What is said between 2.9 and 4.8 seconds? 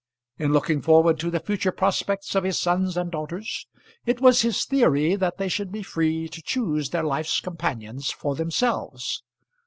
and daughters it was his